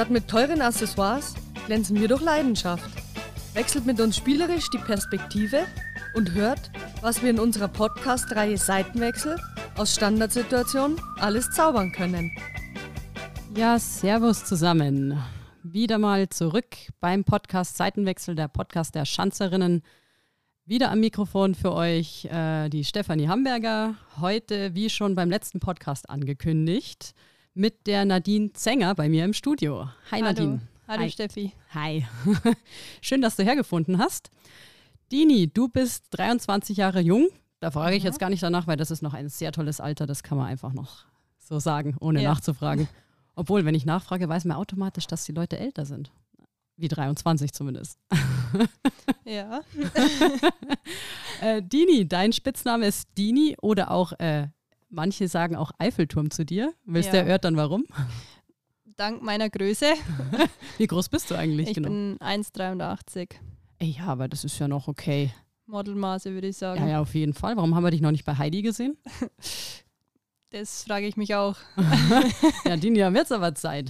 [0.00, 1.34] Statt mit teuren Accessoires
[1.66, 2.88] glänzen wir durch Leidenschaft.
[3.52, 5.66] Wechselt mit uns spielerisch die Perspektive
[6.14, 6.70] und hört,
[7.02, 9.36] was wir in unserer Podcast-Reihe Seitenwechsel
[9.76, 12.34] aus Standardsituationen alles zaubern können.
[13.54, 15.22] Ja, Servus zusammen.
[15.62, 19.82] Wieder mal zurück beim Podcast Seitenwechsel, der Podcast der Schanzerinnen.
[20.64, 23.96] Wieder am Mikrofon für euch äh, die Stefanie Hamburger.
[24.18, 27.12] Heute, wie schon beim letzten Podcast angekündigt,
[27.54, 29.86] mit der Nadine Zenger bei mir im Studio.
[30.10, 30.24] Hi Hallo.
[30.24, 30.60] Nadine.
[30.88, 31.10] Hallo Hi.
[31.10, 31.52] Steffi.
[31.74, 32.06] Hi.
[33.00, 34.30] Schön, dass du hergefunden hast.
[35.12, 37.28] Dini, du bist 23 Jahre jung.
[37.60, 38.06] Da frage ich Mhm.
[38.08, 40.06] jetzt gar nicht danach, weil das ist noch ein sehr tolles Alter.
[40.06, 41.04] Das kann man einfach noch
[41.38, 42.30] so sagen, ohne Ja.
[42.30, 42.88] nachzufragen.
[43.34, 46.10] Obwohl, wenn ich nachfrage, weiß man automatisch, dass die Leute älter sind.
[46.76, 47.98] Wie 23 zumindest.
[49.24, 49.60] Ja.
[51.40, 54.48] Äh, Dini, dein Spitzname ist Dini oder auch, äh,
[54.90, 56.72] manche sagen auch Eiffelturm zu dir.
[56.84, 57.22] Willst du Ja.
[57.22, 57.84] erörtern, warum?
[58.96, 59.86] Dank meiner Größe.
[60.78, 61.88] Wie groß bist du eigentlich Ich genau?
[61.88, 63.30] bin 1,83.
[63.78, 65.32] Ey, ja, aber das ist ja noch okay.
[65.66, 66.80] Modelmaße würde ich sagen.
[66.82, 67.56] Ja, ja, auf jeden Fall.
[67.56, 68.96] Warum haben wir dich noch nicht bei Heidi gesehen?
[70.52, 71.54] Das frage ich mich auch.
[72.64, 73.88] Ja, Dini, ja, wird's aber Zeit.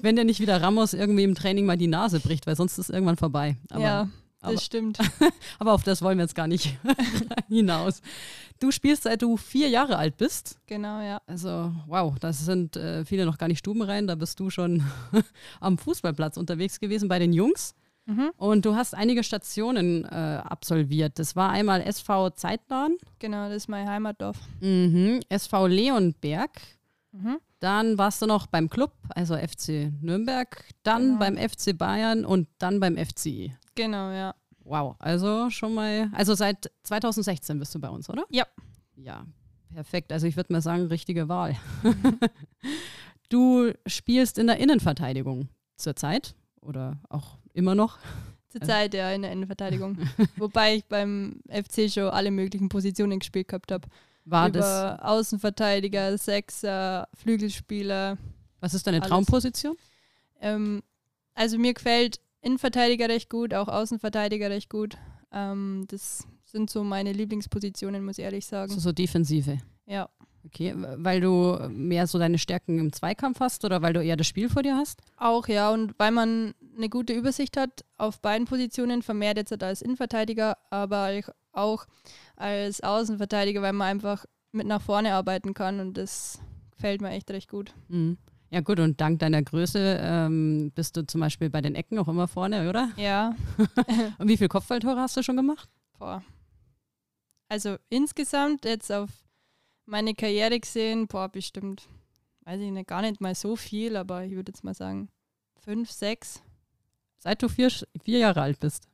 [0.00, 2.88] Wenn dir nicht wieder Ramos irgendwie im Training mal die Nase bricht, weil sonst ist
[2.88, 3.58] irgendwann vorbei.
[3.70, 4.08] Aber, ja,
[4.40, 4.98] das aber- stimmt.
[5.58, 6.78] aber auf das wollen wir jetzt gar nicht
[7.48, 8.00] hinaus.
[8.58, 10.58] Du spielst seit du vier Jahre alt bist.
[10.66, 11.20] Genau, ja.
[11.26, 14.06] Also, wow, das sind äh, viele noch gar nicht Stubenrein.
[14.06, 14.84] Da bist du schon
[15.60, 17.74] am Fußballplatz unterwegs gewesen bei den Jungs.
[18.06, 18.30] Mhm.
[18.36, 21.18] Und du hast einige Stationen äh, absolviert.
[21.18, 24.36] Das war einmal SV Zeitplan, Genau, das ist mein Heimatdorf.
[24.60, 25.20] mhm.
[25.28, 26.50] SV Leonberg.
[27.12, 27.38] Mhm.
[27.60, 31.18] Dann warst du noch beim Club, also FC Nürnberg, dann Genau.
[31.18, 33.54] beim FC Bayern und dann beim FCI.
[33.74, 34.34] Genau, ja.
[34.64, 38.24] Wow, also schon mal, also seit 2016 bist du bei uns, oder?
[38.30, 38.46] Ja.
[38.96, 39.24] Ja,
[39.74, 40.12] perfekt.
[40.12, 41.56] Also ich würde mal sagen, richtige Wahl.
[43.28, 47.98] du spielst in der Innenverteidigung zurzeit oder auch immer noch.
[48.48, 49.98] Zurzeit ja in der Innenverteidigung.
[50.36, 53.88] Wobei ich beim FC schon alle möglichen Positionen gespielt gehabt habe.
[54.24, 58.18] War das, Über Außenverteidiger, Sechser, Flügelspieler.
[58.60, 59.08] was ist deine alles.
[59.08, 59.76] Traumposition?
[60.40, 60.82] Ähm,
[61.34, 64.96] also mir gefällt Innenverteidiger recht gut, auch Außenverteidiger recht gut.
[65.32, 68.70] Ähm, das sind so meine Lieblingspositionen, muss ich ehrlich sagen.
[68.70, 69.58] Also so Defensive.
[69.86, 70.08] Ja,
[70.46, 74.26] Okay, weil du mehr so deine Stärken im Zweikampf hast oder weil du eher das
[74.26, 75.02] Spiel vor dir hast?
[75.18, 75.70] auch ja.
[75.70, 81.12] Und weil man eine gute Übersicht hat auf beiden Positionen, vermehrt jetzt als Innenverteidiger, aber
[81.12, 81.84] ich- auch
[82.40, 86.40] als Außenverteidiger, weil man einfach mit nach vorne arbeiten kann und das
[86.72, 87.72] gefällt mir echt recht gut.
[87.88, 88.16] Mhm.
[88.52, 92.08] Ja gut, und dank deiner Größe ähm, bist du zum Beispiel bei den Ecken auch
[92.08, 92.90] immer vorne, oder?
[92.96, 93.36] Ja,
[94.18, 95.68] Und wie viele Kopfballtore hast du schon gemacht?
[95.98, 96.22] boah.
[97.48, 99.10] Also insgesamt jetzt auf
[99.84, 101.88] meine Karriere gesehen, boah, bestimmt,
[102.44, 105.08] weiß ich nicht, gar nicht mal so viel, aber ich würde jetzt mal sagen,
[105.60, 106.42] fünf, sechs.
[107.18, 107.70] Seit du vier,
[108.02, 108.88] vier Jahre alt bist.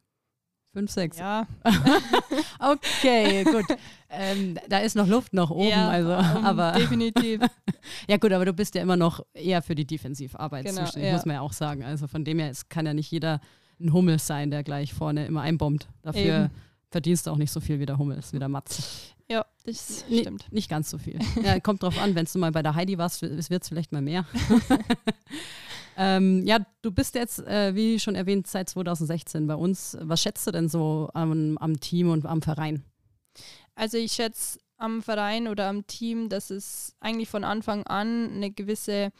[0.76, 1.16] Fünf, sechs.
[1.16, 1.47] Ja,
[2.59, 3.64] Okay, gut.
[4.10, 7.41] ähm, da ist noch Luft nach oben, ja also, ähm, aber definitiv.
[8.09, 11.16] ja gut, aber du bist ja immer noch eher für die Defensivarbeit Genau, zuständig, ja.
[11.16, 11.82] muss man ja auch sagen.
[11.82, 13.41] Also von dem her, es kann ja nicht jeder
[13.81, 15.88] ein Hummel sein, der gleich vorne immer einbombt.
[16.03, 16.50] Dafür Eben.
[16.91, 19.14] verdienst du auch nicht so viel wie der Hummels, wie der Matz.
[19.31, 20.53] Ja, das Nee, stimmt.
[20.53, 21.19] Nicht ganz so viel.
[21.43, 23.93] Ja, kommt drauf an, wenn du mal bei der Heidi warst, es wird es vielleicht
[23.93, 24.26] mal mehr.
[25.97, 29.97] Ähm, ja, du bist jetzt, äh, wie schon erwähnt, seit 2016 bei uns.
[30.01, 32.84] Was schätzt du denn so am, am Team und am Verein?
[33.75, 38.51] Also ich schätze am Verein oder am Team, dass es eigentlich von Anfang an eine
[38.51, 39.11] gewisse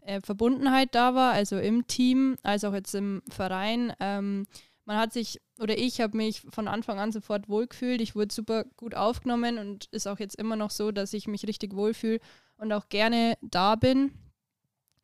[0.00, 3.92] äh, Verbundenheit da war, also im Team, als auch jetzt im Verein.
[4.00, 4.46] Ähm,
[4.84, 8.00] man hat sich oder ich habe mich von Anfang an sofort wohlgefühlt.
[8.00, 11.46] Ich wurde super gut aufgenommen und ist auch jetzt immer noch so, dass ich mich
[11.46, 12.18] richtig wohlfühle
[12.56, 14.12] und auch gerne da bin.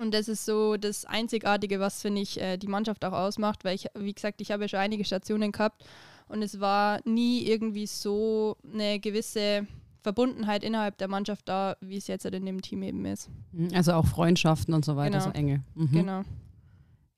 [0.00, 3.74] Und das ist so das Einzigartige, was, finde ich, äh, die Mannschaft auch ausmacht, weil
[3.74, 5.84] ich, wie gesagt, ich habe ja schon einige Stationen gehabt
[6.28, 9.66] und es war nie irgendwie so eine gewisse
[10.02, 13.28] Verbundenheit innerhalb der Mannschaft da, wie es jetzt halt in dem Team eben ist.
[13.74, 15.24] Also auch Freundschaften und so weiter, Genau.
[15.24, 15.62] so enge.
[15.74, 15.90] Mhm.
[15.92, 16.22] Genau.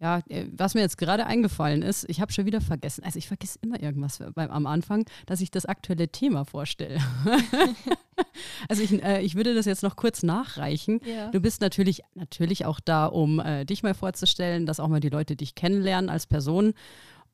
[0.02, 3.28] Ja, äh, was mir jetzt gerade eingefallen ist, ich habe schon wieder vergessen, also ich
[3.28, 6.98] vergesse immer irgendwas beim, am Anfang, dass ich das aktuelle Thema vorstelle.
[8.68, 11.00] also ich, äh, ich würde das jetzt noch kurz nachreichen.
[11.06, 11.30] Ja.
[11.30, 15.08] Du bist natürlich, natürlich auch da, um äh, dich mal vorzustellen, dass auch mal die
[15.08, 16.74] Leute dich kennenlernen als Person.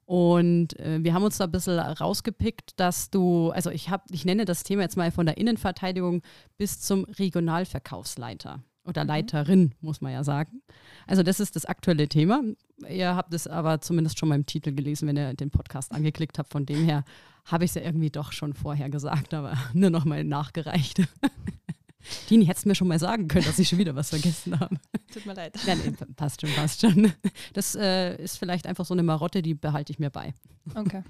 [0.04, 4.26] Und äh, wir haben uns da ein bisschen rausgepickt, dass du, also ich habe, ich
[4.26, 6.20] nenne das Thema jetzt mal von der Innenverteidigung
[6.58, 10.62] bis zum Regionalverkaufsleiter oder Leiterin, muss man ja sagen.
[11.06, 12.42] Also das ist das aktuelle Thema.
[12.88, 16.38] Ihr habt es aber zumindest schon mal im Titel gelesen, wenn ihr den Podcast angeklickt
[16.38, 16.50] habt.
[16.50, 17.04] Von dem her
[17.44, 21.02] habe ich es ja irgendwie doch schon vorher gesagt, aber nur noch mal nachgereicht.
[22.26, 24.76] Tini, hättest du mir schon mal sagen können, dass ich schon wieder was vergessen habe.
[25.12, 25.58] Tut mir leid.
[25.66, 27.12] Ja, nee, passt schon, passt schon.
[27.52, 30.32] Das äh, ist vielleicht einfach so eine Marotte, die behalte ich mir bei.
[30.74, 31.02] Okay.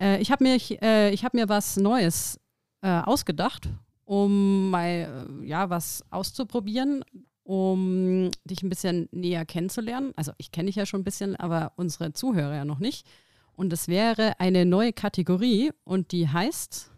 [0.00, 2.40] Äh, ich habe mir, äh, hab mir was Neues
[2.80, 3.68] äh, ausgedacht,
[4.04, 7.04] um mal äh, ja, was auszuprobieren,
[7.44, 10.12] um dich ein bisschen näher kennenzulernen.
[10.16, 13.06] Also ich kenne dich ja schon ein bisschen, aber unsere Zuhörer ja noch nicht.
[13.54, 16.90] Und es wäre eine neue Kategorie und die heißt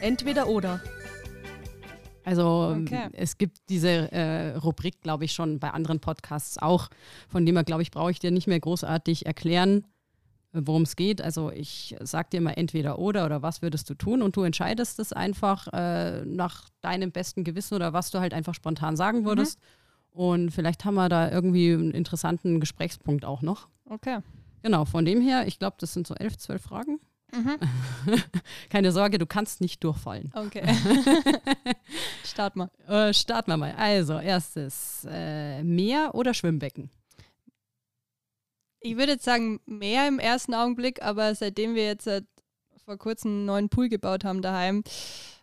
[0.00, 0.80] Entweder oder.
[2.24, 3.08] Also Okay.
[3.12, 6.88] es gibt diese äh, Rubrik, glaube ich, schon bei anderen Podcasts auch.
[7.28, 9.84] Von dem her, glaube ich, brauche ich dir nicht mehr großartig erklären,
[10.52, 11.20] worum es geht.
[11.20, 14.98] Also ich sage dir immer entweder oder oder was würdest du tun und du entscheidest
[14.98, 19.58] es einfach äh, nach deinem besten Gewissen oder was du halt einfach spontan sagen würdest.
[20.10, 23.68] Und vielleicht haben wir da irgendwie einen interessanten Gesprächspunkt auch noch.
[23.88, 24.18] Okay.
[24.62, 26.98] Genau, von dem her, ich glaube, das sind so elf, zwölf Fragen.
[27.32, 27.56] Mhm.
[28.70, 30.32] Keine Sorge, du kannst nicht durchfallen.
[30.34, 30.62] Okay.
[32.24, 32.70] Start mal.
[32.88, 33.74] Äh, starten wir mal.
[33.76, 36.90] Also, erstes, äh, Meer oder Schwimmbecken?
[38.80, 42.08] Ich würde jetzt sagen, mehr im ersten Augenblick, aber seitdem wir jetzt
[42.84, 44.82] vor kurzem einen neuen Pool gebaut haben daheim,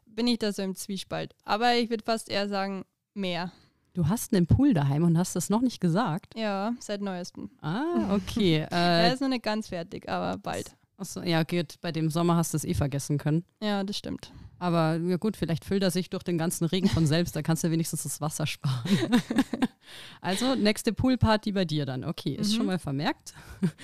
[0.06, 1.36] bin ich da so im Zwiespalt.
[1.44, 2.84] Aber ich würde fast eher sagen,
[3.14, 3.52] mehr.
[3.94, 6.34] Du hast einen Pool daheim und hast das noch nicht gesagt.
[6.38, 7.50] Ja, seit neuestem.
[7.62, 8.66] Ah, okay.
[8.72, 10.76] Er Äh, ist noch nicht ganz fertig, aber bald.
[10.98, 13.46] achso, ja, gut, bei dem Sommer hast du es eh vergessen können.
[13.62, 14.31] Ja, das stimmt.
[14.60, 17.63] Aber ja gut, vielleicht füllt er sich durch den ganzen Regen von selbst, da kannst
[17.63, 18.86] du wenigstens das Wasser sparen.
[20.22, 22.04] also, nächste Poolparty bei dir dann.
[22.04, 22.57] Okay, ist Mhm.
[22.57, 23.34] schon mal vermerkt.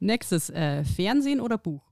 [0.00, 1.82] Nächstes, äh, Fernsehen oder Buch?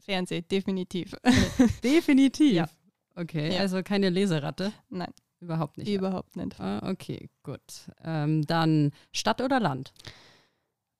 [0.00, 1.16] Fernsehen, definitiv.
[1.82, 2.52] Definitiv.
[2.52, 2.68] Ja.
[3.16, 3.60] Okay, Ja.
[3.60, 4.72] also keine Leseratte?
[4.88, 5.88] Nein, Überhaupt nicht.
[5.88, 6.60] überhaupt nicht.
[6.60, 7.60] Ah, okay, gut.
[8.04, 9.92] Ähm, dann Stadt oder Land?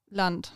[0.09, 0.53] Land.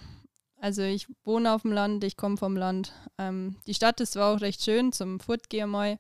[0.61, 2.93] Also ich wohne auf dem Land, ich komme vom Land.
[3.19, 5.99] Ähm, die Stadt ist zwar auch recht schön zum Fortgehen mal,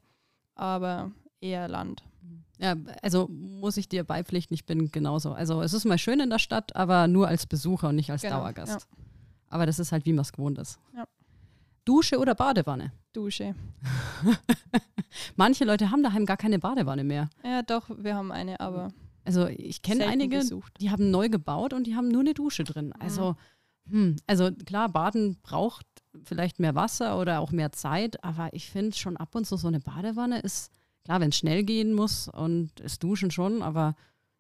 [0.54, 1.10] aber
[1.40, 2.02] eher Land.
[2.58, 5.32] Ja, also muss ich dir beipflichten, ich bin genauso.
[5.32, 8.20] Also es ist mal schön in der Stadt, aber nur als Besucher und nicht als
[8.20, 8.86] Genau, Dauergast.
[9.48, 10.78] Aber das ist halt, wie man es gewohnt ist.
[10.94, 11.06] Ja.
[11.86, 12.92] Dusche oder Badewanne?
[13.14, 13.54] Dusche.
[15.36, 17.30] Manche Leute haben daheim gar keine Badewanne mehr.
[17.42, 18.92] Ja, doch, wir haben eine, aber
[19.24, 20.72] Also ich kenne einige, besucht.
[20.80, 22.92] die haben neu gebaut und die haben nur eine Dusche drin.
[23.00, 23.36] Also,
[23.88, 25.87] hm, also klar, Baden braucht
[26.25, 29.69] vielleicht mehr Wasser oder auch mehr Zeit, aber ich finde schon ab und zu so
[29.69, 30.71] eine Badewanne ist,
[31.05, 33.94] klar, wenn es schnell gehen muss und es duschen schon, aber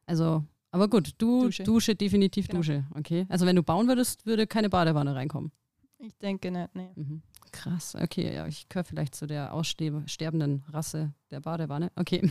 [0.06, 1.94] also, aber gut, du Dusche, Dusche.
[1.94, 2.60] definitiv Genau.
[2.60, 3.26] Dusche, okay.
[3.28, 5.52] Also wenn du bauen würdest, würde keine Badewanne reinkommen.
[5.98, 6.90] Ich denke nicht, nee.
[6.94, 7.22] Mhm.
[7.52, 11.90] Krass, okay, ja, ich gehöre vielleicht zu der aussterbenden Rasse der Badewanne.
[11.96, 12.22] Okay.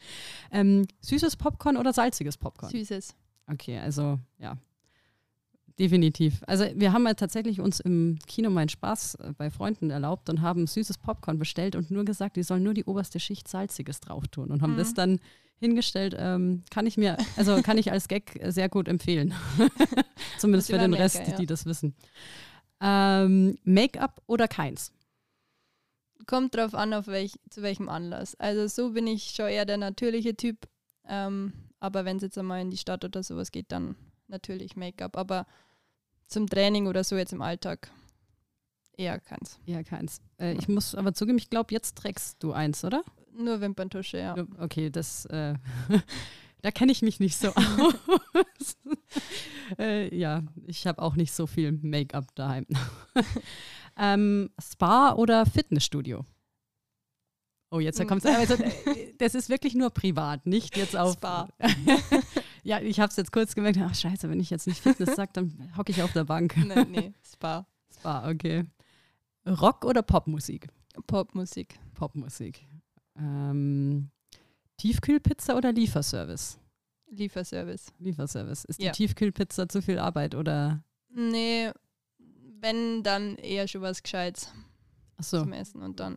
[0.52, 2.70] ähm, süßes Popcorn oder salziges Popcorn?
[2.70, 3.14] Süßes.
[3.48, 4.56] Okay, also ja,
[5.78, 6.42] definitiv.
[6.46, 10.40] Also wir haben ja tatsächlich uns im Kino meinen Spaß äh, bei Freunden erlaubt und
[10.42, 14.26] haben süßes Popcorn bestellt und nur gesagt, die sollen nur die oberste Schicht salziges drauf
[14.28, 14.78] tun und haben Mhm.
[14.78, 15.20] das dann
[15.60, 16.14] hingestellt.
[16.18, 19.34] Ähm, kann ich mir, also kann ich als Gag sehr gut empfehlen.
[20.38, 21.36] Zumindest für den Rest, ja.
[21.36, 21.94] die das wissen.
[22.80, 24.92] Ähm, Make-up oder keins?
[26.26, 28.34] Kommt drauf an, auf welch, zu welchem Anlass.
[28.36, 30.68] Also so bin ich schon eher der natürliche Typ.
[31.08, 33.96] Ähm, aber wenn es jetzt einmal in die Stadt oder sowas geht, dann
[34.28, 35.16] natürlich Make-up.
[35.16, 35.46] Aber
[36.28, 37.90] zum Training oder so jetzt im Alltag
[38.96, 39.58] eher keins.
[39.66, 40.20] Ja, keins.
[40.38, 43.02] Äh, ich muss aber zugeben, ich glaube, jetzt trägst du eins, oder?
[43.36, 44.34] Nur Wimperntusche, ja.
[44.58, 45.54] Okay, das, äh,
[46.62, 48.76] da kenne ich mich nicht so aus.
[49.78, 52.66] äh, ja, ich habe auch nicht so viel Make-up daheim.
[53.96, 56.24] ähm, Spa oder Fitnessstudio?
[57.70, 58.06] Oh, jetzt Mm.
[58.06, 58.34] kommt es.
[58.34, 61.12] Also, äh, das ist wirklich nur privat, nicht jetzt auf.
[61.14, 61.48] Spa.
[62.68, 63.78] Ja, ich habe es jetzt kurz gemerkt.
[63.80, 66.54] Ach, scheiße, wenn ich jetzt nicht Fitness sage, dann hocke ich auf der Bank.
[66.56, 67.66] nee, nee, Spa.
[67.94, 68.64] Spa, okay.
[69.46, 70.68] Rock oder Popmusik?
[71.06, 71.78] Popmusik.
[71.94, 72.66] Popmusik.
[73.16, 74.10] Ähm,
[74.76, 76.58] Tiefkühlpizza oder Lieferservice?
[77.10, 77.92] Lieferservice.
[77.98, 78.64] Lieferservice.
[78.66, 78.92] Ist Ja.
[78.92, 80.84] die Tiefkühlpizza zu viel Arbeit oder?
[81.08, 81.70] Nee,
[82.60, 84.52] wenn, dann eher schon was Gescheites
[85.16, 86.16] Achso, zum Essen und dann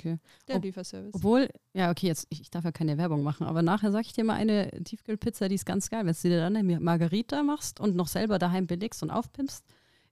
[0.00, 0.18] okay.
[0.48, 1.14] der Ob- Lieferservice.
[1.14, 4.12] Obwohl, ja, okay, jetzt, ich, ich darf ja keine Werbung machen, aber nachher sag ich
[4.12, 6.04] dir mal eine Tiefkühlpizza, die ist ganz geil.
[6.06, 9.64] Wenn du dir dann eine Margarita machst und noch selber daheim belegst und aufpimpst,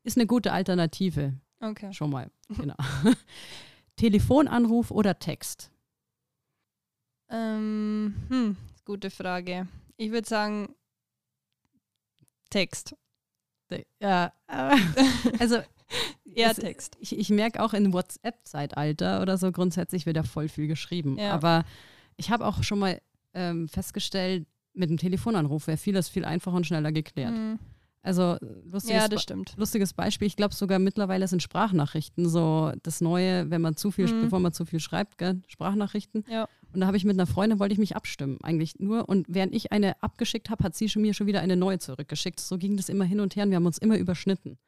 [0.04, 1.35] ist eine gute Alternative.
[1.61, 1.92] Okay.
[1.92, 2.30] Schon mal.
[2.57, 2.76] Genau.
[3.97, 5.71] Telefonanruf oder Text?
[7.30, 9.66] Ähm, hm, gute Frage.
[9.97, 10.75] Ich würde sagen,
[12.50, 12.95] Text.
[14.00, 14.33] Ja,
[15.38, 15.59] also
[16.35, 16.97] Eher Es- Text.
[17.00, 21.16] ich, ich merke auch in WhatsApp-Zeitalter oder so grundsätzlich wird ja voll viel geschrieben.
[21.18, 21.33] Ja.
[21.33, 21.64] Aber
[22.16, 23.00] ich habe auch schon mal
[23.35, 27.35] ähm, festgestellt, mit dem Telefonanruf wäre vieles viel einfacher und schneller geklärt.
[27.35, 27.59] Mhm.
[28.00, 30.26] Also lustiges, Ja, lustiges Beispiel.
[30.28, 34.23] Ich glaube sogar mittlerweile sind Sprachnachrichten so das Neue, wenn man zu viel, Mhm.
[34.23, 35.42] bevor man zu viel schreibt, gell?
[35.49, 36.25] Sprachnachrichten.
[36.30, 36.49] Ja.
[36.73, 39.09] Und da habe ich mit einer Freundin, wollte ich mich abstimmen, eigentlich nur.
[39.09, 42.40] Und während ich eine abgeschickt habe, hat sie schon mir schon wieder eine neue zurückgeschickt.
[42.40, 44.59] So ging das immer hin und her und wir haben uns immer überschnitten.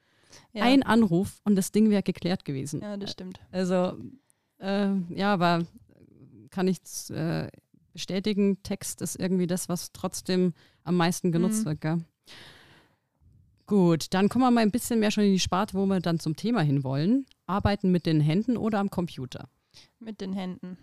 [0.52, 2.80] Ja, Ein Anruf und das Ding wäre geklärt gewesen.
[2.80, 3.40] ja das stimmt.
[3.50, 3.96] Also,
[4.58, 5.64] äh, ja, aber
[6.50, 6.78] kann ich
[7.10, 7.48] äh,
[7.92, 10.52] bestätigen, Text ist irgendwie das, was trotzdem
[10.84, 11.68] am meisten genutzt Mhm.
[11.70, 12.04] wird, gell?
[13.66, 16.18] Gut, dann kommen wir mal ein bisschen mehr schon in die Sparte, wo wir dann
[16.18, 17.26] zum Thema hinwollen.
[17.46, 19.48] Arbeiten mit den Händen oder am Computer?
[20.00, 20.76] Mit den Händen.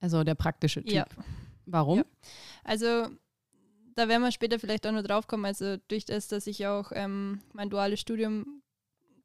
[0.00, 0.92] Also der praktische Typ.
[0.92, 1.06] Ja.
[1.66, 1.98] Warum?
[1.98, 2.04] Ja.
[2.64, 3.08] Also
[3.98, 5.44] da werden wir später vielleicht auch noch drauf kommen.
[5.44, 8.62] Also durch das, dass ich auch ähm, mein duales Studium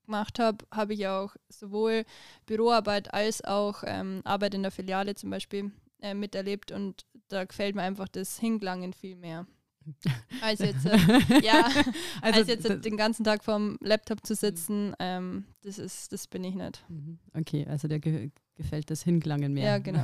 [0.05, 2.03] gemacht habe, habe ich auch sowohl
[2.45, 7.75] Büroarbeit als auch ähm, Arbeit in der Filiale zum Beispiel äh, miterlebt und da gefällt
[7.75, 9.45] mir einfach das Hinklangen viel mehr.
[10.41, 11.67] Als jetzt, äh, ja,
[12.21, 16.27] Also, als jetzt d- den ganzen Tag vorm Laptop zu sitzen, ähm, das ist, das
[16.27, 16.83] bin ich nicht.
[16.89, 17.19] Mhm.
[17.33, 19.65] Okay, also der ge gefällt das Hinklangen mehr.
[19.65, 20.03] Ja, genau.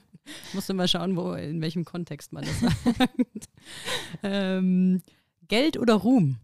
[0.52, 3.48] Musst du mal schauen, wo, in welchem Kontext man das sagt.
[4.22, 5.02] ähm,
[5.48, 6.36] Geld oder Ruhm?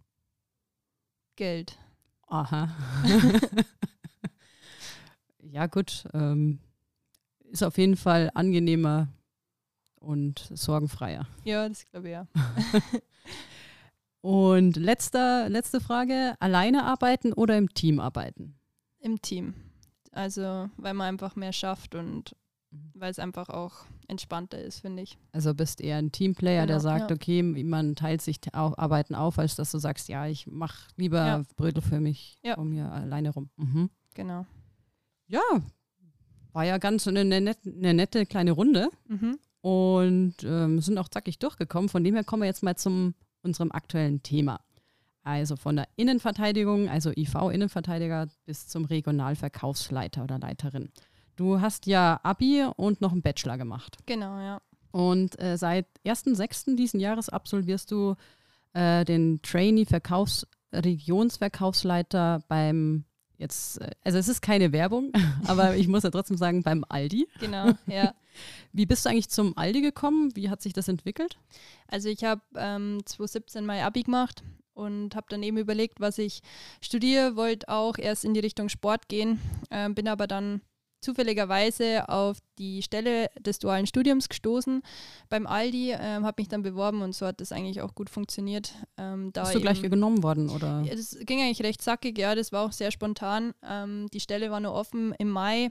[1.36, 1.78] Geld.
[2.26, 2.74] Aha.
[5.42, 6.04] ja, gut.
[6.14, 6.60] Ähm,
[7.50, 9.08] ist auf jeden Fall angenehmer
[10.00, 11.26] und sorgenfreier.
[11.44, 12.26] Ja, das glaube ich ja.
[14.24, 18.58] Und letzter, letzte Frage: Alleine arbeiten oder im Team arbeiten?
[18.98, 19.52] Im Team.
[20.14, 22.34] Also, weil man einfach mehr schafft und
[22.70, 22.90] Mhm.
[22.94, 25.16] weil es einfach auch entspannter ist, finde ich.
[25.32, 27.14] Also bist eher ein Teamplayer, der Genau, sagt, ja.
[27.16, 30.88] okay, man teilt sich t- au- Arbeiten auf, als dass du sagst, ja, ich mache
[30.96, 31.42] lieber Ja.
[31.56, 32.56] Brötel für mich Ja.
[32.56, 33.48] um hier alleine rum.
[33.56, 33.90] Mhm.
[34.14, 34.44] Genau.
[35.28, 35.40] Ja,
[36.52, 39.38] war ja ganz eine, eine, nette, eine nette kleine Runde Mhm.
[39.60, 41.88] und ähm, sind auch zackig durchgekommen.
[41.88, 44.60] Von dem her kommen wir jetzt mal zum unserem aktuellen Thema.
[45.24, 50.90] Also von der Innenverteidigung, also IV-Innenverteidiger, bis zum Regionalverkaufsleiter oder Leiterin.
[51.36, 53.96] Du hast ja Abi und noch einen Bachelor gemacht.
[54.06, 54.60] Genau, ja.
[54.92, 56.76] Und äh, seit 1.6.
[56.76, 58.14] diesen Jahres absolvierst du
[58.74, 63.04] äh, den Trainee-Verkaufs Regionsverkaufsleiter beim
[63.38, 65.10] jetzt, äh, also es ist keine Werbung,
[65.46, 67.26] aber ich muss ja trotzdem sagen, beim Aldi.
[67.40, 68.14] Genau, ja.
[68.72, 70.36] Wie bist du eigentlich zum Aldi gekommen?
[70.36, 71.38] Wie hat sich das entwickelt?
[71.88, 74.42] Also ich habe ähm, 2017 mein Abi gemacht
[74.74, 76.40] und habe dann eben überlegt, was ich
[76.80, 79.40] studiere, wollte auch erst in die Richtung Sport gehen,
[79.70, 80.60] ähm, bin aber dann
[81.04, 84.82] zufälligerweise auf die Stelle des dualen Studiums gestoßen
[85.28, 88.74] beim Aldi, ähm, habe mich dann beworben und so hat das eigentlich auch gut funktioniert.
[88.96, 90.82] Ähm, da Bist du gleich genommen worden oder?
[90.84, 93.52] Ja, Das ging eigentlich recht zackig, ja, das war auch sehr spontan.
[93.62, 95.70] Ähm, die Stelle war nur offen im Mai,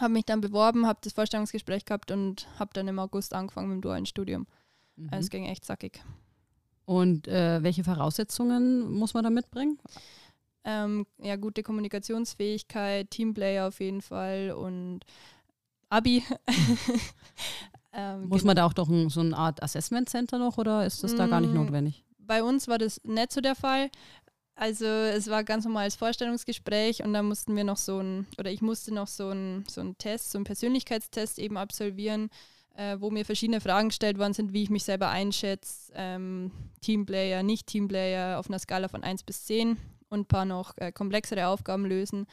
[0.00, 3.76] habe mich dann beworben, habe das Vorstellungsgespräch gehabt und habe dann im August angefangen mit
[3.76, 4.46] dem dualen Studium.
[4.96, 5.08] Mhm.
[5.10, 6.02] Also es ging echt zackig.
[6.88, 9.78] Und äh, welche Voraussetzungen muss man da mitbringen?
[10.64, 15.00] Ähm, ja, gute Kommunikationsfähigkeit, Teamplayer auf jeden Fall und
[15.90, 16.24] Abi.
[17.92, 18.46] ähm, Muss genau.
[18.48, 21.26] man da auch doch ein, so eine Art Assessment Center noch oder ist das da
[21.26, 22.04] gar nicht Mm, notwendig?
[22.20, 23.90] bei uns war das nicht so der Fall.
[24.54, 28.62] Also es war ganz normales Vorstellungsgespräch und da mussten wir noch so ein, oder ich
[28.62, 32.30] musste noch so ein, so ein Test, so einen Persönlichkeitstest eben absolvieren,
[32.78, 37.42] äh, wo mir verschiedene Fragen gestellt worden sind, wie ich mich selber einschätze, ähm, Teamplayer,
[37.42, 39.76] Nicht-Teamplayer auf einer Skala von 1 bis 10
[40.08, 42.26] und ein paar noch äh, komplexere Aufgaben lösen.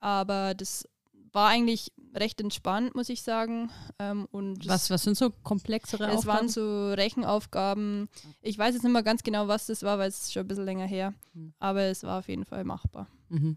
[0.00, 0.88] Aber das
[1.32, 3.70] war eigentlich recht entspannt, muss ich sagen.
[4.00, 6.38] Ähm, und Was, was sind so komplexere es Aufgaben?
[6.38, 8.08] waren so Rechenaufgaben.
[8.42, 10.48] Ich weiß jetzt nicht mehr ganz genau, was das war, weil es ist schon ein
[10.48, 11.14] bisschen länger her.
[11.34, 11.54] Hm.
[11.60, 13.06] Aber es war auf jeden Fall machbar.
[13.28, 13.56] mhm.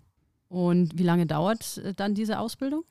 [0.49, 2.85] Und wie lange dauert äh, dann diese Ausbildung?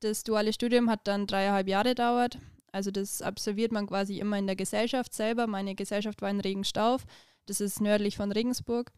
[0.00, 2.36] Das duale Studium hat dann dreieinhalb Jahre gedauert.
[2.72, 5.46] Also das absolviert man quasi immer in der Gesellschaft selber.
[5.46, 7.04] Meine Gesellschaft war in Regenstauf.
[7.46, 8.92] Das ist nördlich von Regensburg.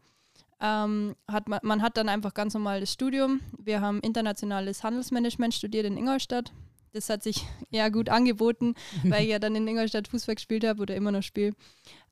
[0.61, 3.41] Ähm, hat man, man hat dann einfach ganz normal das Studium.
[3.57, 6.53] Wir haben internationales Handelsmanagement studiert in Ingolstadt.
[6.93, 10.81] Das hat sich ja gut angeboten, weil ich ja dann in Ingolstadt Fußball gespielt habe
[10.81, 11.53] oder immer noch spiele.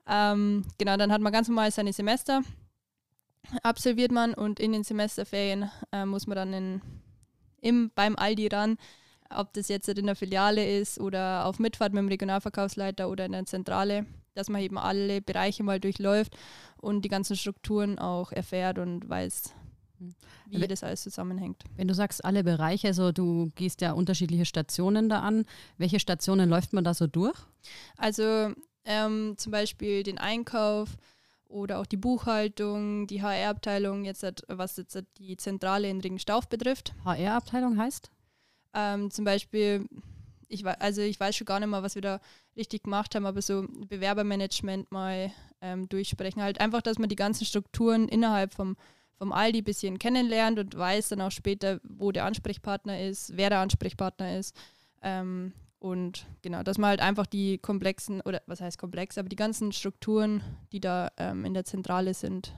[0.07, 2.41] Ähm, genau, dann hat man ganz normal seine Semester,
[3.63, 6.81] absolviert man und in den Semesterferien äh, muss man dann in,
[7.61, 8.77] im, beim Aldi ran,
[9.35, 13.31] ob das jetzt in der Filiale ist oder auf Mitfahrt mit dem Regionalverkaufsleiter oder in
[13.31, 16.35] der Zentrale, dass man eben alle Bereiche mal durchläuft
[16.77, 19.53] und die ganzen Strukturen auch erfährt und weiß,
[20.47, 21.63] wie das alles zusammenhängt.
[21.75, 25.45] Wenn du sagst, alle Bereiche, also du gehst ja unterschiedliche Stationen da an.
[25.77, 27.37] Welche Stationen läuft man da so durch?
[27.97, 28.53] Also
[28.85, 30.97] ähm, zum Beispiel den Einkauf
[31.47, 36.93] oder auch die Buchhaltung, die HR-Abteilung, jetzt was jetzt die Zentrale in Regenstauf betrifft.
[37.05, 38.11] HR-Abteilung heißt?
[38.73, 39.85] Ähm, zum Beispiel,
[40.47, 42.19] ich, also ich weiß schon gar nicht mehr, was wir da
[42.55, 46.41] richtig gemacht haben, aber so Bewerbermanagement mal ähm, durchsprechen.
[46.41, 48.75] Halt einfach, dass man die ganzen Strukturen innerhalb vom,
[49.17, 53.49] vom Aldi ein bisschen kennenlernt und weiß dann auch später, wo der Ansprechpartner ist, wer
[53.49, 54.55] der Ansprechpartner ist.
[55.01, 59.35] Ähm, und genau, dass man halt einfach die komplexen, oder was heißt komplex, aber die
[59.35, 62.55] ganzen Strukturen, die da ähm, in der Zentrale sind.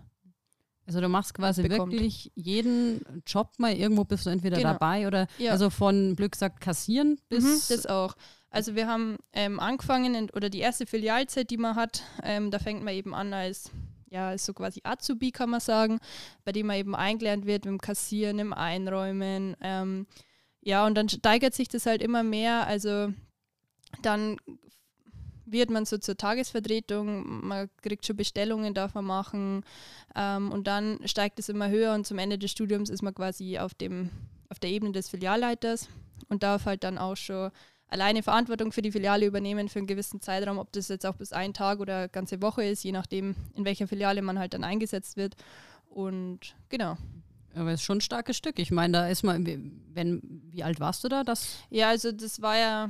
[0.86, 1.92] Also du machst quasi bekommt.
[1.92, 4.74] wirklich jeden Job mal, irgendwo bist du entweder genau.
[4.74, 5.52] dabei oder ja.
[5.52, 7.44] also von Glück sagt kassieren bis.
[7.44, 8.16] Mhm, das auch.
[8.50, 12.60] Also wir haben ähm, angefangen in, oder die erste Filialzeit, die man hat, ähm, da
[12.60, 13.72] fängt man eben an als
[14.13, 16.00] ja, ist so quasi Azubi, kann man sagen,
[16.46, 19.58] bei dem man eben eingelernt wird im Kassieren, im Einräumen.
[19.60, 20.06] Ähm,
[20.62, 22.68] ja, und dann steigert sich das halt immer mehr.
[22.68, 23.12] Also
[24.04, 24.38] dann
[25.45, 29.63] wird man so zur Tagesvertretung, man kriegt schon Bestellungen, darf man machen
[30.15, 33.57] ähm, und dann steigt es immer höher und zum Ende des Studiums ist man quasi
[33.59, 34.09] auf, dem,
[34.50, 35.89] auf der Ebene des Filialleiters
[36.29, 37.51] und darf halt dann auch schon
[37.93, 41.31] alleine Verantwortung für die Filiale übernehmen für einen gewissen Zeitraum, ob das jetzt auch bis
[41.31, 44.63] ein Tag oder eine ganze Woche ist, je nachdem, in welcher Filiale man halt dann
[44.63, 45.35] eingesetzt wird.
[45.89, 46.97] Und genau.
[47.55, 48.57] Aber es ist schon ein starkes Stück.
[48.57, 51.23] Ich meine, da ist man, wenn, wie alt warst du da?
[51.23, 52.89] Das ja, also das war ja,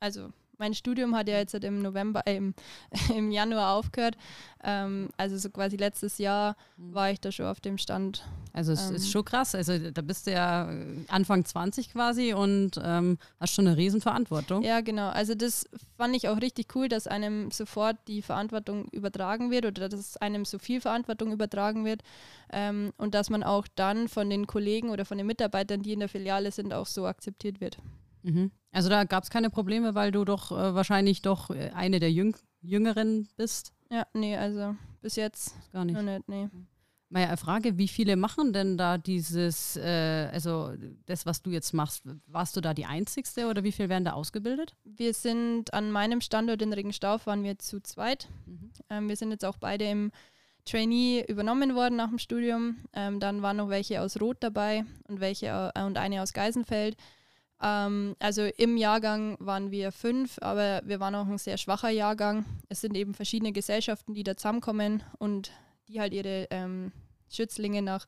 [0.00, 2.54] also mein Studium hat ja jetzt im November, äh, im,
[3.14, 4.16] im Januar aufgehört.
[4.62, 6.94] Ähm, also so quasi letztes Jahr mhm.
[6.94, 8.24] war ich da schon auf dem Stand.
[8.52, 9.54] Also es ähm, ist schon krass.
[9.54, 10.68] Also da bist du ja
[11.08, 14.62] Anfang 20 quasi und ähm, hast schon eine Riesenverantwortung.
[14.62, 15.08] Ja, genau.
[15.08, 19.88] Also das fand ich auch richtig cool, dass einem sofort die Verantwortung übertragen wird oder
[19.88, 22.02] dass einem so viel Verantwortung übertragen wird
[22.50, 26.00] ähm, und dass man auch dann von den Kollegen oder von den Mitarbeitern, die in
[26.00, 27.78] der Filiale sind, auch so akzeptiert wird.
[28.22, 28.50] Mhm.
[28.76, 32.12] Also da gab es keine Probleme, weil du doch äh, wahrscheinlich doch äh, eine der
[32.12, 33.72] Jüng Jüngeren bist.
[33.90, 35.98] Ja, nee, also bis jetzt gar nicht.
[35.98, 36.50] nicht nee.
[37.08, 40.74] Meine Frage, wie viele machen denn da dieses, äh, also
[41.06, 44.12] das, was du jetzt machst, warst du da die Einzigste oder wie viele werden da
[44.12, 44.76] ausgebildet?
[44.84, 48.28] Wir sind an meinem Standort in Regenstauf, waren wir zu zweit.
[48.44, 48.72] Mhm.
[48.90, 50.12] Ähm, wir sind jetzt auch beide im
[50.66, 52.84] Trainee übernommen worden nach dem Studium.
[52.92, 56.98] Ähm, dann waren noch welche aus Rot dabei und welche äh, und eine aus Geisenfeld.
[57.60, 62.44] Ähm, also im Jahrgang waren wir fünf, aber wir waren auch ein sehr schwacher Jahrgang.
[62.68, 65.52] Es sind eben verschiedene Gesellschaften, die da zusammenkommen und
[65.88, 66.92] die halt ihre ähm,
[67.30, 68.06] Schützlinge nach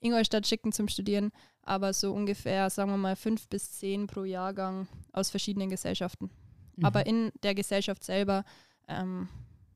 [0.00, 1.30] Ingolstadt schicken zum Studieren.
[1.62, 6.30] Aber so ungefähr, sagen wir mal, fünf bis zehn pro Jahrgang aus verschiedenen Gesellschaften.
[6.76, 6.84] Mhm.
[6.84, 8.44] Aber in der Gesellschaft selber,
[8.88, 9.28] ähm,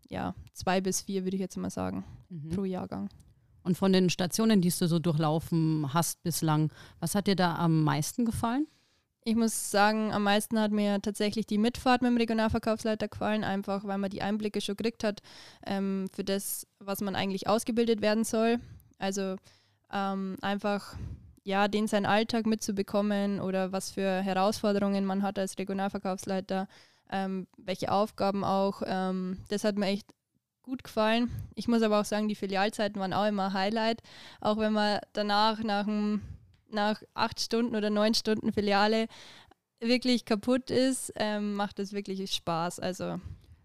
[0.08, 2.50] ja, zwei bis vier würde ich jetzt mal sagen, mhm.
[2.50, 3.08] pro Jahrgang.
[3.62, 7.84] Und von den Stationen, die du so durchlaufen hast bislang, was hat dir da am
[7.84, 8.66] meisten gefallen?
[9.24, 13.84] Ich muss sagen, am meisten hat mir tatsächlich die Mitfahrt mit dem Regionalverkaufsleiter gefallen, einfach
[13.84, 15.20] weil man die Einblicke schon gekriegt hat
[15.64, 18.58] ähm, für das, was man eigentlich ausgebildet werden soll.
[18.98, 19.36] Also
[19.92, 20.96] ähm, einfach
[21.44, 26.66] ja, den seinen Alltag mitzubekommen oder was für Herausforderungen man hat als Regionalverkaufsleiter,
[27.10, 28.82] ähm, welche Aufgaben auch.
[28.84, 30.12] Ähm, das hat mir echt
[30.62, 31.30] gut gefallen.
[31.54, 34.02] Ich muss aber auch sagen, die Filialzeiten waren auch immer Highlight,
[34.40, 36.22] auch wenn man danach nach einem
[36.72, 39.06] nach acht Stunden oder neun Stunden Filiale
[39.80, 42.80] wirklich kaputt ist, ähm, macht es wirklich Spaß.
[42.80, 43.20] Also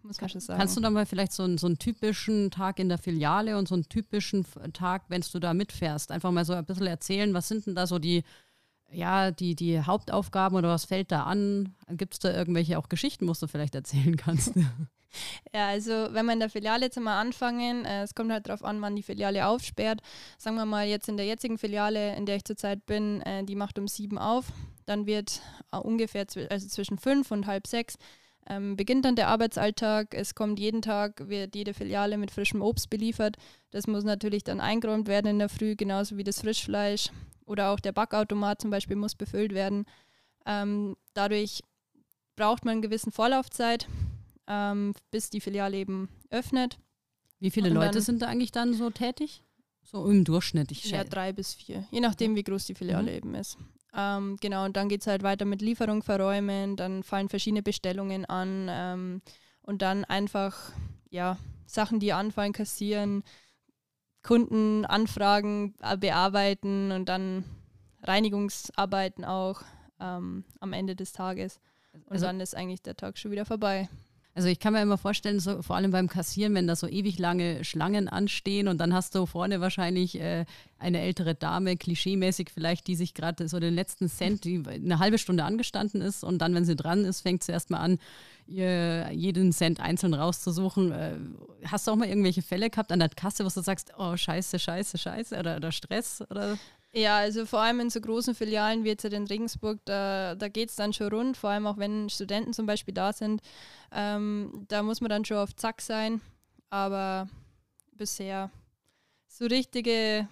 [0.07, 0.59] muss man schon sagen.
[0.59, 3.67] Kannst du da mal vielleicht so einen, so einen typischen Tag in der Filiale und
[3.67, 7.47] so einen typischen Tag, wenn du da mitfährst, einfach mal so ein bisschen erzählen, was
[7.47, 8.23] sind denn da so die,
[8.89, 11.75] ja, die, die Hauptaufgaben oder was fällt da an?
[11.89, 14.53] Gibt es da irgendwelche auch Geschichten, wo du vielleicht erzählen kannst?
[15.53, 18.63] Ja, also wenn wir in der Filiale jetzt mal anfangen, äh, es kommt halt darauf
[18.63, 20.01] an, wann die Filiale aufsperrt.
[20.37, 23.55] Sagen wir mal jetzt in der jetzigen Filiale, in der ich zurzeit bin, äh, die
[23.55, 24.47] macht um sieben auf.
[24.85, 25.41] Dann wird
[25.71, 27.97] äh, ungefähr also zwischen fünf und halb sechs
[28.49, 30.13] ähm, beginnt dann der Arbeitsalltag.
[30.13, 33.35] Es kommt jeden Tag, wird jede Filiale mit frischem Obst beliefert.
[33.71, 37.09] Das muss natürlich dann eingeräumt werden in der Früh, genauso wie das Frischfleisch.
[37.45, 39.85] Oder auch der Backautomat zum Beispiel muss befüllt werden.
[40.45, 41.61] Ähm, dadurch
[42.35, 43.87] braucht man eine gewisse Vorlaufzeit
[44.47, 46.79] ähm, bis die Filiale eben öffnet.
[47.39, 49.43] Wie viele Leute dann, sind da eigentlich dann so tätig?
[49.83, 53.17] So im Durchschnitt, ich Ja, drei bis vier, je nachdem, wie groß die Filiale mhm.
[53.17, 53.57] eben ist.
[53.93, 58.25] Ähm, genau, und dann geht es halt weiter mit Lieferung verräumen, dann fallen verschiedene Bestellungen
[58.25, 59.21] an ähm,
[59.61, 60.71] und dann einfach,
[61.09, 63.23] ja, Sachen, die anfallen, kassieren,
[64.23, 67.45] Kundenanfragen äh, bearbeiten und dann
[68.03, 69.61] Reinigungsarbeiten auch
[69.99, 71.59] ähm, am Ende des Tages.
[71.93, 73.89] Und also, dann ist eigentlich der Tag schon wieder vorbei.
[74.37, 77.17] Also ich kann mir immer vorstellen, so, vor allem beim Kassieren, wenn da so ewig
[77.17, 80.45] lange Schlangen anstehen und dann hast du vorne wahrscheinlich äh,
[80.77, 85.17] eine ältere Dame, klischeemäßig vielleicht, die sich gerade so den letzten Cent, die eine halbe
[85.17, 87.97] Stunde angestanden ist und dann, wenn sie dran ist, fängt sie erstmal an,
[88.45, 90.91] ihr jeden Cent einzeln rauszusuchen.
[90.91, 91.15] Äh,
[91.65, 94.59] hast du auch mal irgendwelche Fälle gehabt an der Kasse, wo du sagst, oh scheiße,
[94.59, 96.59] scheiße, scheiße oder, oder Stress oder
[96.93, 100.69] ja, also vor allem in so großen Filialen wie jetzt in Regensburg, da, da geht
[100.69, 103.41] es dann schon rund, vor allem auch wenn Studenten zum Beispiel da sind.
[103.91, 106.21] Ähm, da muss man dann schon auf Zack sein.
[106.69, 107.29] aber
[107.91, 108.51] bisher
[109.27, 110.27] so richtige,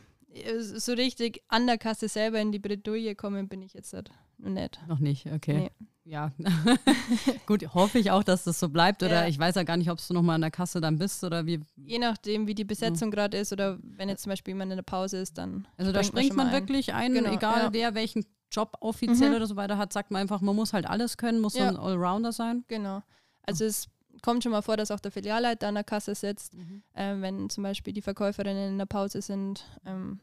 [0.59, 4.49] so richtig an der Kasse selber in die Bredouille kommen bin ich jetzt halt noch
[4.49, 4.79] nicht.
[4.87, 5.57] Noch nicht, okay.
[5.57, 5.71] Nee.
[6.07, 6.31] Ja,
[7.47, 9.01] gut, hoffe ich auch, dass das so bleibt.
[9.01, 9.27] Oder ja.
[9.27, 11.61] ich weiß ja gar nicht, ob du nochmal an der Kasse dann bist oder wie.
[11.77, 13.15] Je nachdem, wie die Besetzung ja.
[13.15, 15.67] gerade ist oder wenn jetzt zum Beispiel jemand in der Pause ist, dann.
[15.77, 17.69] Also da springt man, man wirklich ein, genau, egal ja.
[17.71, 19.35] der welchen Job offiziell mhm.
[19.37, 21.69] oder so weiter hat, sagt man einfach, man muss halt alles können, muss ja.
[21.69, 22.63] ein Allrounder sein.
[22.67, 23.01] Genau.
[23.41, 23.87] Also es
[24.21, 26.83] kommt schon mal vor, dass auch der Filialleiter an der Kasse sitzt, mhm.
[26.93, 29.65] äh, wenn zum Beispiel die Verkäuferinnen in der Pause sind.
[29.85, 30.19] Ähm,